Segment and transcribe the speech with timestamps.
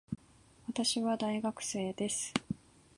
[0.67, 2.33] 私は大学生です。